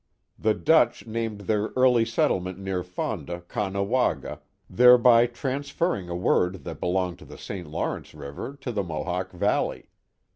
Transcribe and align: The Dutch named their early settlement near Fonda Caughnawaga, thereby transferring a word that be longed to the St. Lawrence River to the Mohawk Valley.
The 0.39 0.55
Dutch 0.55 1.05
named 1.05 1.41
their 1.41 1.67
early 1.75 2.05
settlement 2.05 2.57
near 2.57 2.81
Fonda 2.81 3.41
Caughnawaga, 3.41 4.39
thereby 4.67 5.27
transferring 5.27 6.09
a 6.09 6.15
word 6.15 6.63
that 6.63 6.81
be 6.81 6.87
longed 6.87 7.19
to 7.19 7.25
the 7.25 7.37
St. 7.37 7.67
Lawrence 7.67 8.15
River 8.15 8.57
to 8.61 8.71
the 8.71 8.81
Mohawk 8.81 9.31
Valley. 9.31 9.89